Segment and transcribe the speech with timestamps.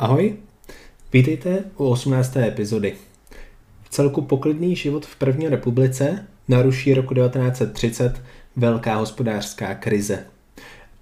[0.00, 0.36] Ahoj,
[1.12, 2.36] vítejte u 18.
[2.36, 2.94] epizody.
[3.82, 8.22] V celku poklidný život v první republice naruší roku 1930
[8.56, 10.24] velká hospodářská krize.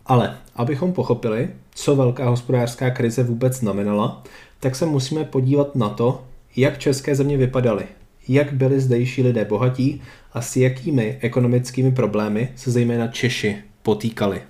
[0.06, 4.22] Ale abychom pochopili, co velká hospodářská krize vůbec znamenala,
[4.60, 6.24] tak se musíme podívat na to,
[6.56, 7.86] jak české země vypadaly,
[8.28, 10.02] jak byli zdejší lidé bohatí
[10.32, 14.42] a s jakými ekonomickými problémy se zejména Češi potýkali.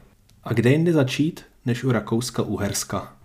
[0.45, 3.16] A kde jinde začít, než u Rakouska-Uherska?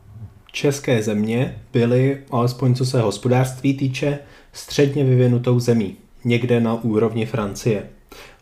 [0.52, 4.20] České země byly, alespoň co se hospodářství týče,
[4.54, 7.84] středně vyvinutou zemí, někde na úrovni Francie.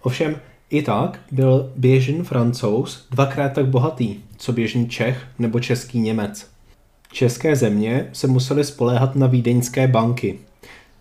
[0.01, 0.35] Ovšem
[0.69, 6.47] i tak byl běžný francouz dvakrát tak bohatý, co běžný Čech nebo český Němec.
[7.11, 10.39] České země se musely spoléhat na vídeňské banky.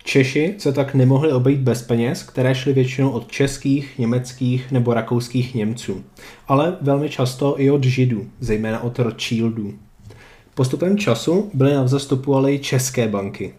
[0.03, 5.55] Češi se tak nemohli obejít bez peněz, které šly většinou od českých, německých nebo rakouských
[5.55, 6.03] Němců,
[6.47, 9.73] ale velmi často i od Židů, zejména od Rothschildů.
[10.59, 13.53] Postupem času byly na vzestupu ale i české banky.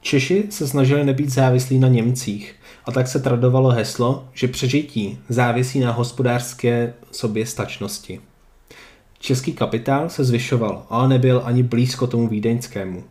[0.00, 5.80] Češi se snažili nebýt závislí na Němcích a tak se tradovalo heslo, že přežití závisí
[5.80, 8.20] na hospodářské soběstačnosti.
[9.18, 13.04] Český kapitál se zvyšoval, ale nebyl ani blízko tomu vídeňskému.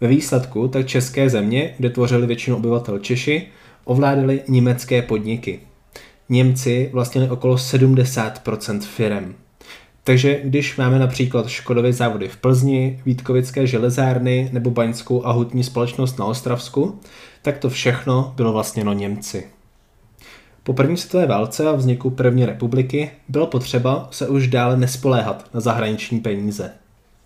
[0.00, 3.46] Ve výsledku tak české země, kde tvořili většinu obyvatel Češi,
[3.84, 5.60] ovládali německé podniky.
[6.28, 9.34] Němci vlastnili okolo 70% firem.
[10.04, 16.18] Takže když máme například Škodové závody v Plzni, Vítkovické železárny nebo Baňskou a hutní společnost
[16.18, 17.00] na Ostravsku,
[17.42, 19.46] tak to všechno bylo vlastněno Němci.
[20.62, 25.60] Po první světové válce a vzniku první republiky bylo potřeba se už dále nespoléhat na
[25.60, 26.70] zahraniční peníze.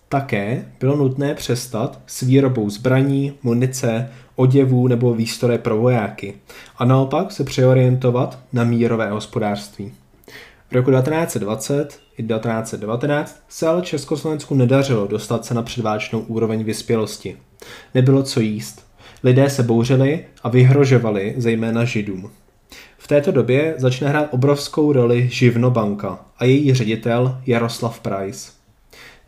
[0.09, 6.33] Také bylo nutné přestat s výrobou zbraní, munice, oděvů nebo výstroje pro vojáky
[6.77, 9.91] a naopak se přeorientovat na mírové hospodářství.
[10.69, 17.37] V roku 1920 i 1919 se ale Československu nedařilo dostat se na předváčnou úroveň vyspělosti.
[17.95, 18.85] Nebylo co jíst.
[19.23, 22.31] Lidé se bouřili a vyhrožovali zejména židům.
[22.97, 28.51] V této době začne hrát obrovskou roli Živnobanka a její ředitel Jaroslav Price.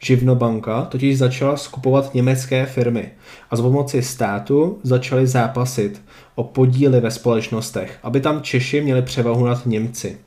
[0.03, 3.11] Živnobanka totiž začala skupovat německé firmy
[3.51, 6.01] a z pomoci státu začaly zápasit
[6.35, 10.17] o podíly ve společnostech, aby tam Češi měli převahu nad Němci.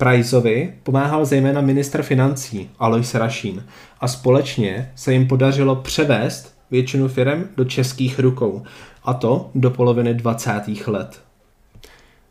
[0.00, 3.64] Priceovi pomáhal zejména ministr financí Alois Rašín
[4.00, 8.62] a společně se jim podařilo převést většinu firm do českých rukou,
[9.04, 10.62] a to do poloviny 20.
[10.86, 11.20] let.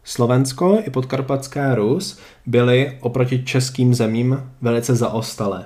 [0.03, 5.65] Slovensko i podkarpatská Rus byly oproti českým zemím velice zaostalé.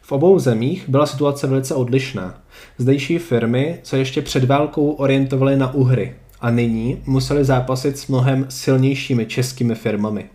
[0.00, 2.40] V obou zemích byla situace velice odlišná.
[2.78, 8.46] Zdejší firmy se ještě před válkou orientovaly na Uhry a nyní museli zápasit s mnohem
[8.48, 10.28] silnějšími českými firmami.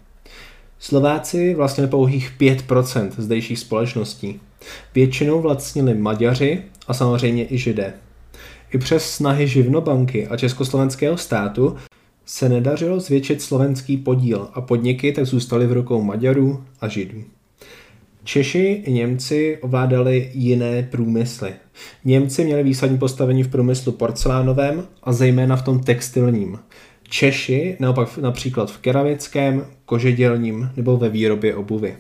[0.80, 4.40] Slováci vlastnili pouhých 5% zdejších společností.
[4.96, 7.94] Většinou vlastnili Maďaři a samozřejmě i Židé.
[8.74, 11.76] I přes snahy Živnobanky a Československého státu
[12.26, 17.24] se nedařilo zvětšit slovenský podíl a podniky tak zůstaly v rukou Maďarů a Židů.
[18.24, 21.54] Češi i Němci ovládali jiné průmysly.
[22.06, 26.60] Němci měli výsadní postavení v průmyslu porcelánovém a zejména v tom textilním.
[27.10, 31.98] Češi naopak například v keramickém, kožedělním nebo ve výrobě obuvy.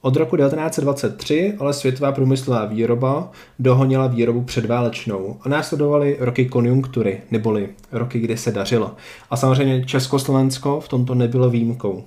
[0.00, 7.68] Od roku 1923 ale světová průmyslová výroba dohonila výrobu předválečnou a následovaly roky konjunktury, neboli
[7.92, 8.94] roky, kdy se dařilo.
[9.30, 12.04] A samozřejmě Československo v tomto nebylo výjimkou.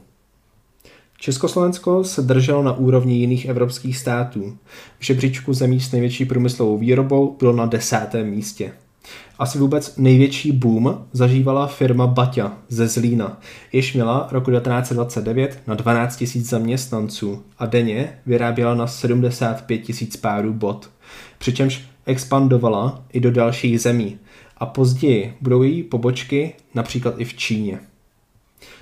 [1.18, 4.58] Československo se drželo na úrovni jiných evropských států.
[5.00, 8.72] V žebříčku zemí s největší průmyslovou výrobou bylo na desátém místě.
[9.40, 13.40] Asi vůbec největší boom zažívala firma Baťa ze Zlína,
[13.74, 20.54] jež měla roku 1929 na 12 000 zaměstnanců a denně vyráběla na 75 000 párů
[20.54, 20.90] bot,
[21.38, 24.18] přičemž expandovala i do dalších zemí
[24.58, 27.80] a později budou její pobočky například i v Číně.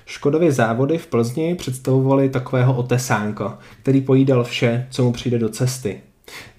[0.06, 6.02] Škodovy závody v Plzni představovaly takového otesánka, který pojídal vše, co mu přijde do cesty.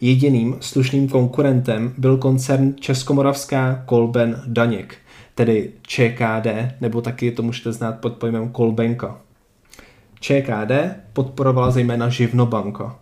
[0.01, 4.97] Jediným slušným konkurentem byl koncern Českomoravská Kolben Daněk,
[5.35, 6.47] tedy ČKD,
[6.81, 9.21] nebo taky to můžete znát pod pojmem Kolbenka.
[10.21, 10.73] ČKD
[11.13, 12.99] podporovala zejména Živnobanka.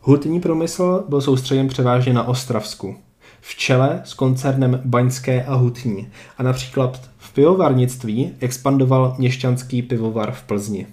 [0.00, 2.96] Hutní průmysl byl soustředěn převážně na Ostravsku,
[3.40, 6.08] v čele s koncernem Baňské a Hutní
[6.38, 10.86] a například v pivovarnictví expandoval měšťanský pivovar v Plzni.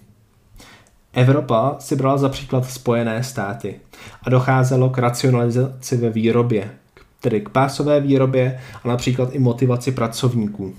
[1.13, 3.75] Evropa si brala za příklad Spojené státy
[4.23, 6.69] a docházelo k racionalizaci ve výrobě,
[7.21, 10.73] tedy k pásové výrobě a například i motivaci pracovníků.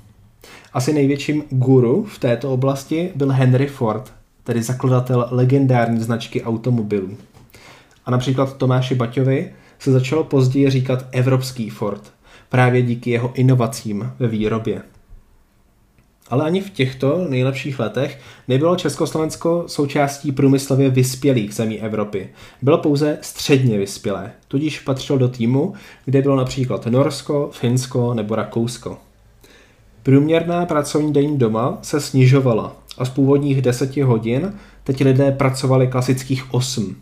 [0.73, 4.13] Asi největším guru v této oblasti byl Henry Ford,
[4.45, 7.17] tedy zakladatel legendární značky automobilů.
[8.07, 12.13] A například Tomáši Baťovi se začalo později říkat Evropský Ford,
[12.49, 14.83] právě díky jeho inovacím ve výrobě.
[16.31, 18.19] Ale ani v těchto nejlepších letech
[18.49, 22.29] nebylo Československo součástí průmyslově vyspělých zemí Evropy.
[22.62, 25.75] Bylo pouze středně vyspělé, tudíž patřilo do týmu,
[26.05, 28.99] kde bylo například Norsko, Finsko nebo Rakousko.
[30.03, 34.53] Průměrná pracovní den doma se snižovala a z původních 10 hodin
[34.85, 36.97] teď lidé pracovali klasických 8.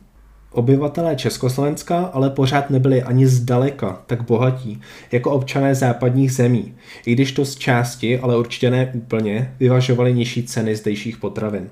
[0.52, 4.81] Obyvatelé Československa ale pořád nebyli ani zdaleka tak bohatí
[5.12, 6.75] jako občané západních zemí,
[7.06, 11.69] i když to z části, ale určitě ne úplně, vyvažovali nižší ceny zdejších potravin.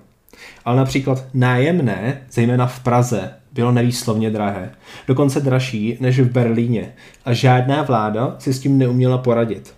[0.65, 4.71] Ale například nájemné, zejména v Praze, bylo nevýslovně drahé,
[5.09, 6.93] dokonce dražší než v Berlíně
[7.25, 9.75] a žádná vláda si s tím neuměla poradit.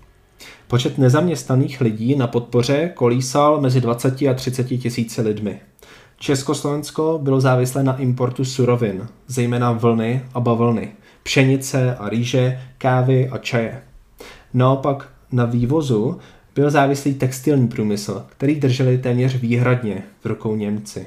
[0.69, 5.61] Počet nezaměstnaných lidí na podpoře kolísal mezi 20 a 30 tisíci lidmi.
[6.23, 10.89] Československo bylo závislé na importu surovin, zejména vlny a bavlny,
[11.23, 13.83] pšenice a rýže, kávy a čaje.
[14.55, 16.19] Naopak na vývozu
[16.55, 21.07] byl závislý textilní průmysl, který drželi téměř výhradně v rukou Němci.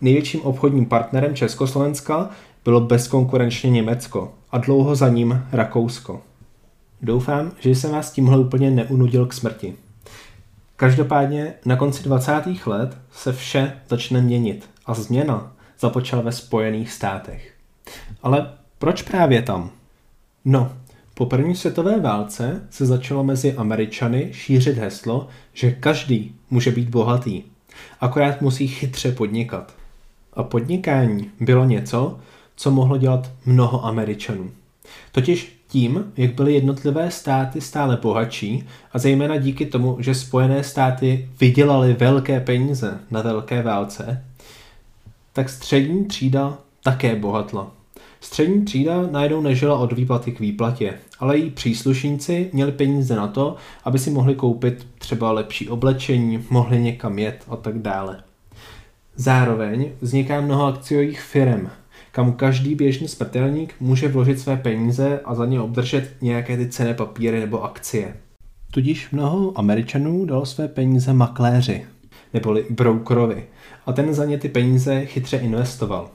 [0.00, 2.30] Největším obchodním partnerem Československa
[2.64, 6.22] bylo bezkonkurenčně Německo a dlouho za ním Rakousko.
[7.02, 9.74] Doufám, že jsem vás tímhle úplně neunudil k smrti.
[10.80, 12.32] Každopádně na konci 20.
[12.66, 17.54] let se vše začne měnit a změna započala ve Spojených státech.
[18.22, 19.70] Ale proč právě tam?
[20.44, 20.72] No,
[21.14, 27.42] po první světové válce se začalo mezi Američany šířit heslo, že každý může být bohatý,
[28.00, 29.74] akorát musí chytře podnikat.
[30.32, 32.18] A podnikání bylo něco,
[32.56, 34.50] co mohlo dělat mnoho Američanů.
[35.12, 41.28] Totiž tím, jak byly jednotlivé státy stále bohatší a zejména díky tomu, že Spojené státy
[41.40, 44.24] vydělaly velké peníze na velké válce,
[45.32, 47.70] tak střední třída také bohatla.
[48.20, 53.56] Střední třída najednou nežila od výplaty k výplatě, ale její příslušníci měli peníze na to,
[53.84, 58.22] aby si mohli koupit třeba lepší oblečení, mohli někam jet a tak dále.
[59.16, 61.68] Zároveň vzniká mnoho akciových firm,
[62.12, 66.94] kam každý běžný smrtelník může vložit své peníze a za ně obdržet nějaké ty cené
[66.94, 68.14] papíry nebo akcie.
[68.70, 71.86] Tudíž mnoho Američanů dalo své peníze makléři,
[72.34, 73.44] neboli brokerovi,
[73.86, 76.10] a ten za ně ty peníze chytře investoval.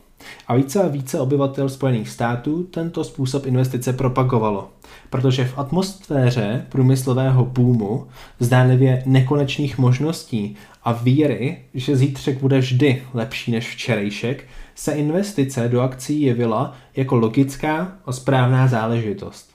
[0.48, 4.70] A více a více obyvatel Spojených států tento způsob investice propagovalo,
[5.10, 8.08] protože v atmosféře průmyslového boomu,
[8.40, 15.82] zdánlivě nekonečných možností a víry, že zítřek bude vždy lepší než včerejšek, se investice do
[15.82, 19.54] akcí jevila jako logická a správná záležitost.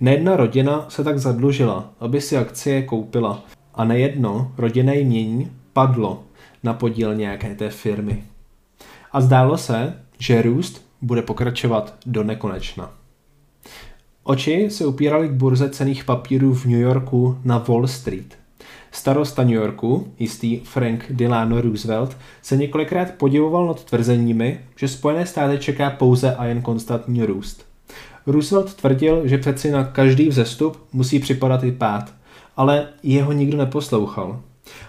[0.00, 3.44] Nejedna rodina se tak zadlužila, aby si akcie koupila
[3.74, 6.22] a nejedno rodinné jmění padlo
[6.62, 8.24] na podíl nějaké té firmy.
[9.12, 12.90] A zdálo se, že růst bude pokračovat do nekonečna.
[14.22, 18.38] Oči se upíraly k burze cených papírů v New Yorku na Wall Street.
[18.92, 25.58] Starosta New Yorku, jistý Frank Delano Roosevelt, se několikrát podivoval nad tvrzeními, že Spojené státy
[25.58, 27.66] čeká pouze a jen konstantní růst.
[28.26, 32.14] Roosevelt tvrdil, že přeci na každý vzestup musí připadat i pád,
[32.56, 34.40] ale jeho nikdo neposlouchal.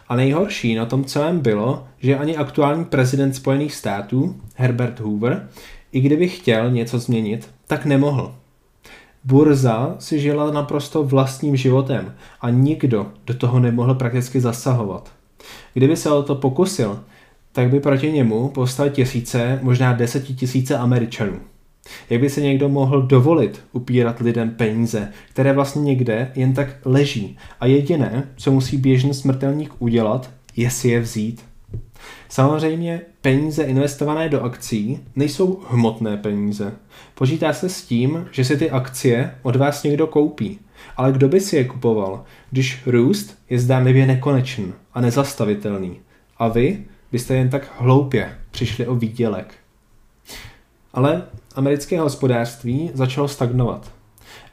[0.08, 5.50] A nejhorší na tom celém bylo, že ani aktuální prezident Spojených států, Herbert Hoover,
[5.92, 8.36] i kdyby chtěl něco změnit, tak nemohl.
[9.24, 15.12] Burza si žila naprosto vlastním životem a nikdo do toho nemohl prakticky zasahovat.
[15.74, 17.04] Kdyby se o to pokusil,
[17.52, 21.40] tak by proti němu povstal tisíce, možná desetitisíce Američanů.
[22.10, 27.38] Jak by se někdo mohl dovolit upírat lidem peníze, které vlastně někde jen tak leží
[27.60, 31.44] a jediné, co musí běžný smrtelník udělat, je si je vzít.
[32.30, 36.74] Samozřejmě peníze investované do akcí nejsou hmotné peníze.
[37.16, 40.60] Počítá se s tím, že si ty akcie od vás někdo koupí.
[40.98, 46.00] Ale kdo by si je kupoval, když růst je zdánlivě nekonečný a nezastavitelný
[46.38, 49.54] a vy byste jen tak hloupě přišli o výdělek.
[50.94, 51.24] Ale
[51.56, 53.92] americké hospodářství začalo stagnovat.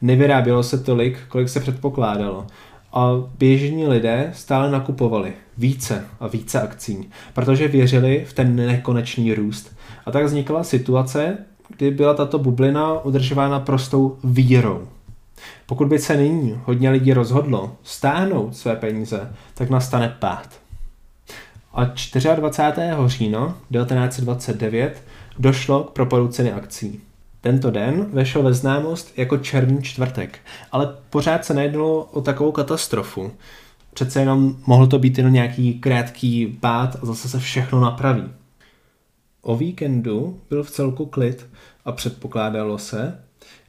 [0.02, 2.46] Nevyrábělo se tolik, kolik se předpokládalo
[2.92, 9.76] a běžní lidé stále nakupovali více a více akcí, protože věřili v ten nekonečný růst.
[10.06, 11.38] A tak vznikla situace,
[11.76, 14.88] kdy byla tato bublina udržována prostou vírou.
[15.66, 20.48] Pokud by se nyní hodně lidí rozhodlo stáhnout své peníze, tak nastane pád.
[21.72, 22.84] A 24.
[23.06, 25.02] října 1929
[25.38, 27.00] došlo k propadu ceny akcí.
[27.40, 30.38] Tento den vešel ve známost jako černý čtvrtek,
[30.72, 33.32] ale pořád se nejednalo o takovou katastrofu.
[33.94, 38.24] Přece jenom mohl to být jen nějaký krátký pád a zase se všechno napraví.
[39.42, 41.46] O víkendu byl v celku klid
[41.84, 43.18] a předpokládalo se,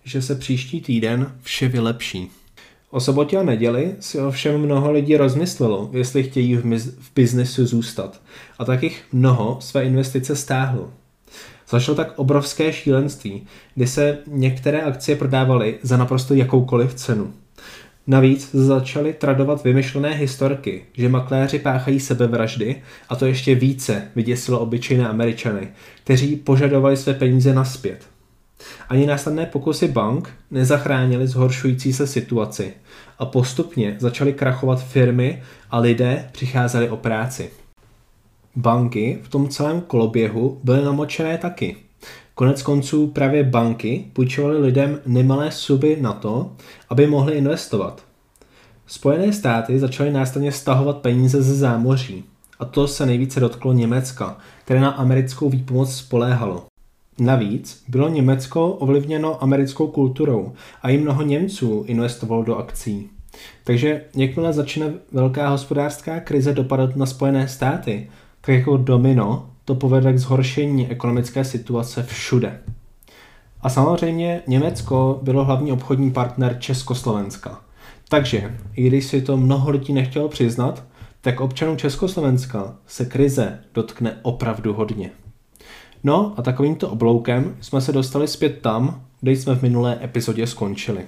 [0.03, 2.31] že se příští týden vše vylepší.
[2.91, 7.65] O sobotě a neděli si ovšem mnoho lidí rozmyslelo, jestli chtějí v, miz- v biznesu
[7.65, 8.21] zůstat.
[8.59, 10.91] A tak jich mnoho své investice stáhlo.
[11.69, 17.33] Zašlo tak obrovské šílenství, kdy se některé akcie prodávaly za naprosto jakoukoliv cenu.
[18.07, 22.75] Navíc začaly tradovat vymyšlené historky, že makléři páchají sebevraždy
[23.09, 25.67] a to ještě více vyděsilo obyčejné američany,
[26.03, 28.07] kteří požadovali své peníze naspět.
[28.89, 32.73] Ani následné pokusy bank nezachránili zhoršující se situaci
[33.19, 37.49] a postupně začaly krachovat firmy a lidé přicházeli o práci.
[38.59, 41.75] Banky v tom celém koloběhu byly namočené taky.
[42.35, 46.51] Konec konců právě banky půjčovaly lidem nemalé suby na to,
[46.89, 48.03] aby mohli investovat.
[48.87, 52.23] Spojené státy začaly následně stahovat peníze ze zámoří
[52.59, 56.65] a to se nejvíce dotklo Německa, které na americkou výpomoc spoléhalo.
[57.19, 63.09] Navíc bylo Německo ovlivněno americkou kulturou a i mnoho Němců investovalo do akcí.
[63.63, 68.09] Takže jakmile začne velká hospodářská krize dopadat na Spojené státy,
[68.41, 72.59] tak jako domino to povede k zhoršení ekonomické situace všude.
[73.61, 77.61] A samozřejmě Německo bylo hlavní obchodní partner Československa.
[78.09, 80.83] Takže, i když si to mnoho lidí nechtělo přiznat,
[81.21, 85.11] tak občanů Československa se krize dotkne opravdu hodně.
[86.03, 91.05] No a takovýmto obloukem jsme se dostali zpět tam, kde jsme v minulé epizodě skončili.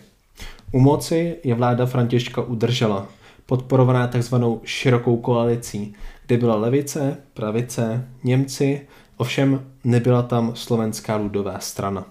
[0.72, 3.08] U moci je vláda Františka udržela,
[3.52, 5.94] podporovaná takzvanou širokou koalicí,
[6.28, 8.82] kde byla levice, pravice, Němci,
[9.18, 12.06] ovšem nebyla tam slovenská ludová strana.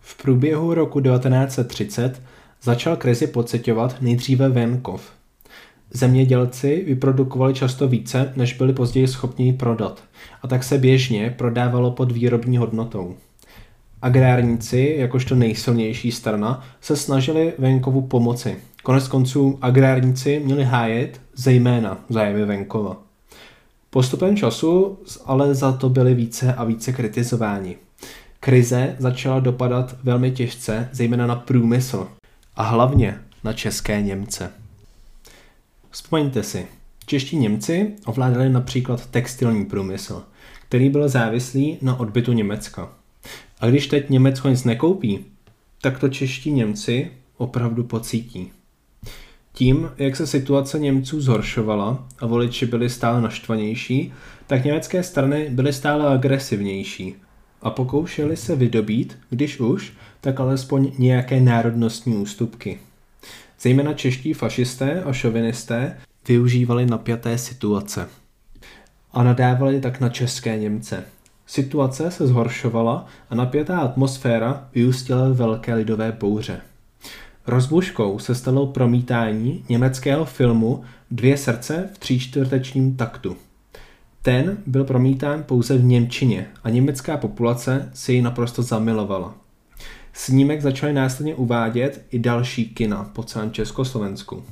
[0.00, 2.22] V průběhu roku 1930
[2.62, 5.12] začal krizi pocitovat nejdříve venkov.
[5.90, 10.02] Zemědělci vyprodukovali často více, než byli později schopni prodat
[10.42, 13.16] a tak se běžně prodávalo pod výrobní hodnotou.
[14.02, 18.56] Agrárníci, jakožto nejsilnější strana, se snažili venkovu pomoci.
[18.82, 23.02] Konec konců agrárníci měli hájet zejména zájmy venkova.
[23.90, 27.76] Postupem času ale za to byli více a více kritizováni.
[28.40, 32.08] Krize začala dopadat velmi těžce, zejména na průmysl
[32.56, 34.52] a hlavně na české Němce.
[35.90, 36.66] Vzpomeňte si,
[37.06, 40.22] čeští Němci ovládali například textilní průmysl,
[40.68, 42.92] který byl závislý na odbytu Německa.
[43.60, 45.24] A když teď Německo nic nekoupí,
[45.82, 48.52] tak to čeští Němci opravdu pocítí.
[49.52, 54.12] Tím, jak se situace Němců zhoršovala a voliči byli stále naštvanější,
[54.46, 57.14] tak německé strany byly stále agresivnější
[57.62, 62.78] a pokoušeli se vydobít, když už, tak alespoň nějaké národnostní ústupky.
[63.60, 65.96] Zejména čeští fašisté a šovinisté
[66.28, 68.08] využívali napjaté situace
[69.12, 71.04] a nadávali tak na české Němce.
[71.46, 76.60] Situace se zhoršovala a napjatá atmosféra vyústila velké lidové bouře.
[77.46, 83.36] Rozbuškou se stalo promítání německého filmu Dvě srdce v tříčtvrtečním taktu.
[84.22, 89.34] Ten byl promítán pouze v Němčině a německá populace si ji naprosto zamilovala.
[90.12, 94.44] Snímek začaly následně uvádět i další kina po celém Československu.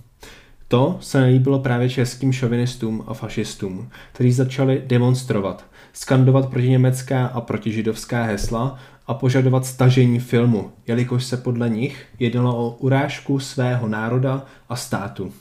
[0.68, 7.40] To se nelíbilo právě českým šovinistům a fašistům, kteří začali demonstrovat, skandovat proti německá a
[7.40, 8.78] protižidovská hesla
[9.08, 15.32] a požadovat stažení filmu, jelikož se podle nich jednalo o urážku svého národa a státu.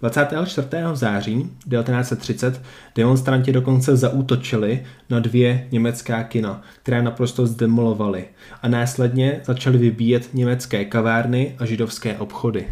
[0.00, 0.68] 24.
[0.92, 2.62] září 1930
[2.94, 8.24] demonstranti dokonce zaútočili na dvě německá kina, které naprosto zdemolovali
[8.62, 12.66] a následně začali vybíjet německé kavárny a židovské obchody.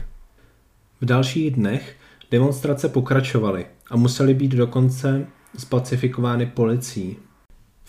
[1.00, 1.96] V dalších dnech
[2.30, 5.26] demonstrace pokračovaly a musely být dokonce
[5.58, 7.16] spacifikovány policií.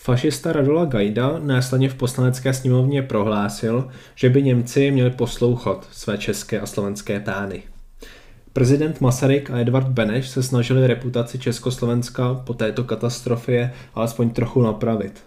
[0.06, 6.60] Fašista Radola Gajda následně v poslanecké sněmovně prohlásil, že by Němci měli poslouchat své české
[6.60, 7.62] a slovenské pány.
[8.52, 15.24] Prezident Masaryk a Edvard Beneš se snažili reputaci Československa po této katastrofě alespoň trochu napravit.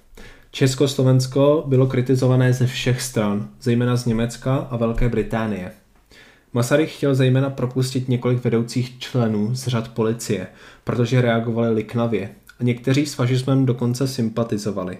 [0.52, 5.72] Československo bylo kritizované ze všech stran, zejména z Německa a Velké Británie.
[6.54, 10.48] Masaryk chtěl zejména propustit několik vedoucích členů z řad policie,
[10.84, 12.30] protože reagovali liknavě
[12.60, 14.98] a někteří s fašismem dokonce sympatizovali.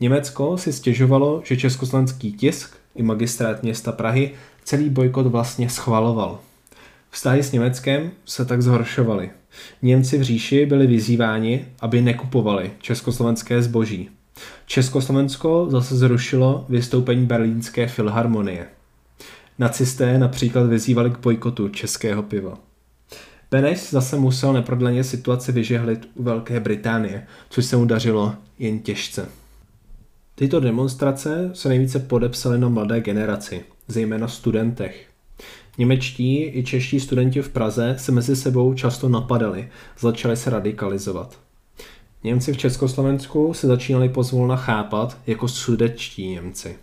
[0.00, 4.30] Německo si stěžovalo, že československý tisk i magistrát města Prahy
[4.64, 6.40] celý bojkot vlastně schvaloval.
[7.10, 9.30] Vztahy s Německem se tak zhoršovaly.
[9.82, 14.10] Němci v říši byli vyzýváni, aby nekupovali československé zboží.
[14.66, 18.66] Československo zase zrušilo vystoupení berlínské filharmonie.
[19.58, 22.58] Nacisté například vyzývali k bojkotu českého piva.
[23.50, 29.28] Beneš zase musel neprodleně situaci vyžehlit u Velké Británie, což se mu dařilo jen těžce.
[30.34, 35.08] Tyto demonstrace se nejvíce podepsaly na mladé generaci, zejména studentech.
[35.78, 39.68] Němečtí i čeští studenti v Praze se mezi sebou často napadali,
[40.00, 41.38] začali se radikalizovat.
[42.24, 46.76] Němci v Československu se začínali pozvolna chápat jako sudečtí Němci.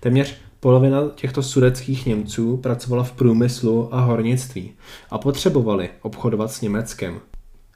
[0.00, 4.72] Téměř polovina těchto sudeckých Němců pracovala v průmyslu a hornictví
[5.10, 7.20] a potřebovali obchodovat s Německem.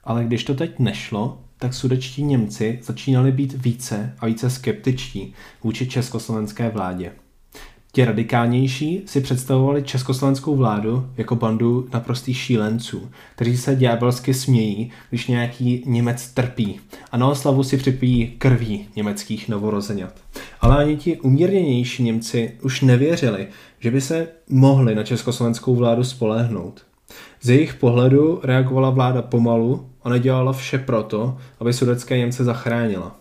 [0.03, 5.87] Ale když to teď nešlo, tak sudečtí Němci začínali být více a více skeptičtí vůči
[5.87, 7.11] československé vládě.
[7.95, 15.27] Ti radikálnější si představovali československou vládu jako bandu naprostých šílenců, kteří se ďábelsky smějí, když
[15.27, 16.79] nějaký Němec trpí
[17.11, 20.13] a na oslavu si připíjí krví německých novorozenat.
[20.61, 23.47] Ale ani ti umírněnější Němci už nevěřili,
[23.79, 26.85] že by se mohli na československou vládu spolehnout.
[27.41, 33.15] Z jejich pohledu reagovala vláda pomalu a nedělala vše proto, aby sudecké Němce zachránila.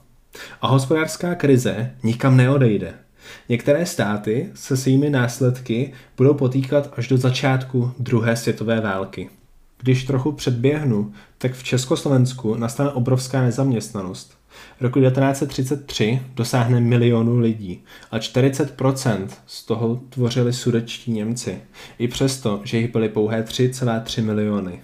[0.62, 3.03] A hospodářská krize nikam neodejde.
[3.48, 9.30] Některé státy se svými následky budou potýkat až do začátku druhé světové války.
[9.78, 14.38] Když trochu předběhnu, tak v Československu nastane obrovská nezaměstnanost.
[14.80, 21.58] Roku 1933 dosáhne milionu lidí a 40% z toho tvořili sudečtí Němci,
[21.98, 24.82] i přesto, že jich byly pouhé 3,3 miliony.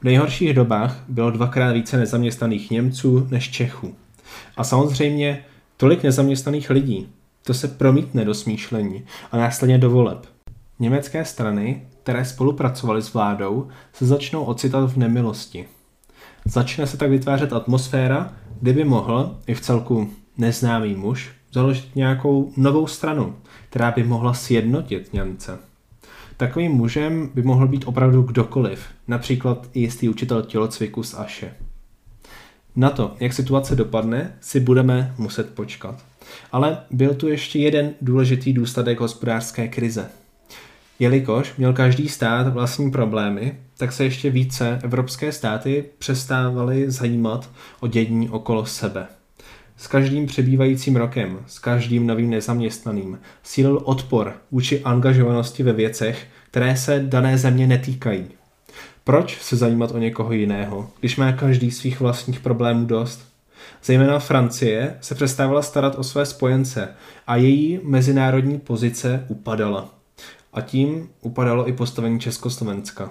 [0.00, 3.94] V nejhorších dobách bylo dvakrát více nezaměstnaných Němců než Čechů.
[4.56, 5.44] A samozřejmě
[5.76, 7.08] tolik nezaměstnaných lidí.
[7.46, 10.26] To se promítne do smýšlení a následně do voleb.
[10.78, 15.68] Německé strany, které spolupracovaly s vládou, se začnou ocitat v nemilosti.
[16.44, 22.52] Začne se tak vytvářet atmosféra, kde by mohl, i v celku neznámý muž, založit nějakou
[22.56, 23.36] novou stranu,
[23.70, 25.58] která by mohla sjednotit Němce.
[26.36, 31.54] Takovým mužem by mohl být opravdu kdokoliv, například i jistý učitel tělocviku z Aše.
[32.76, 36.04] Na to, jak situace dopadne, si budeme muset počkat.
[36.52, 40.10] Ale byl tu ještě jeden důležitý důsledek hospodářské krize.
[40.98, 47.86] Jelikož měl každý stát vlastní problémy, tak se ještě více evropské státy přestávaly zajímat o
[47.86, 49.06] dění okolo sebe.
[49.76, 56.76] S každým přebývajícím rokem, s každým novým nezaměstnaným, sílil odpor vůči angažovanosti ve věcech, které
[56.76, 58.26] se dané země netýkají.
[59.04, 63.33] Proč se zajímat o někoho jiného, když má každý svých vlastních problémů dost?
[63.84, 66.88] Zejména Francie se přestávala starat o své spojence
[67.26, 69.94] a její mezinárodní pozice upadala.
[70.52, 73.10] A tím upadalo i postavení Československa.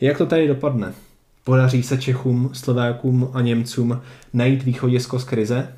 [0.00, 0.92] Jak to tady dopadne?
[1.44, 5.76] Podaří se Čechům, Slovákům a Němcům najít východisko z krize?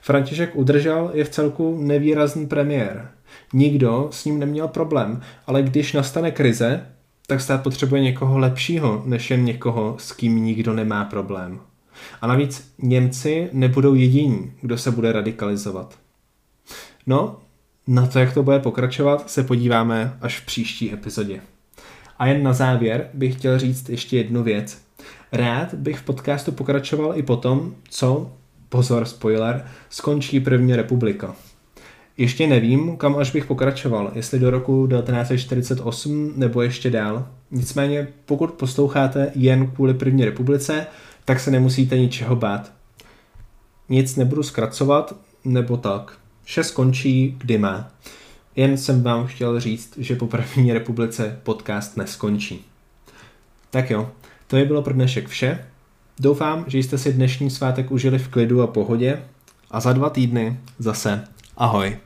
[0.00, 3.10] František udržel je v celku nevýrazný premiér.
[3.52, 6.86] Nikdo s ním neměl problém, ale když nastane krize,
[7.26, 11.60] tak stát potřebuje někoho lepšího, než jen někoho, s kým nikdo nemá problém.
[12.20, 15.98] A navíc Němci nebudou jediní, kdo se bude radikalizovat.
[17.06, 17.36] No,
[17.86, 21.40] na to, jak to bude pokračovat, se podíváme až v příští epizodě.
[22.18, 24.82] A jen na závěr bych chtěl říct ještě jednu věc.
[25.32, 28.32] Rád bych v podcastu pokračoval i potom, co,
[28.68, 31.36] pozor, spoiler, skončí první republika.
[32.16, 37.28] Ještě nevím, kam až bych pokračoval, jestli do roku 1948 nebo ještě dál.
[37.50, 40.86] Nicméně, pokud posloucháte jen kvůli první republice,
[41.24, 42.72] tak se nemusíte ničeho bát.
[43.88, 46.18] Nic nebudu zkracovat, nebo tak.
[46.44, 47.90] Vše skončí, kdy má.
[48.56, 52.64] Jen jsem vám chtěl říct, že po první republice podcast neskončí.
[53.70, 54.10] Tak jo,
[54.46, 55.66] to je bylo pro dnešek vše.
[56.18, 59.22] Doufám, že jste si dnešní svátek užili v klidu a pohodě
[59.70, 61.24] a za dva týdny zase
[61.56, 61.96] ahoj.